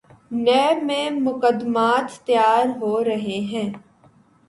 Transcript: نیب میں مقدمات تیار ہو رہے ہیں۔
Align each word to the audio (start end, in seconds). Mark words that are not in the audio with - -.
نیب 0.45 0.77
میں 0.83 1.09
مقدمات 1.19 2.25
تیار 2.25 2.65
ہو 2.81 3.03
رہے 3.03 3.39
ہیں۔ 3.51 3.69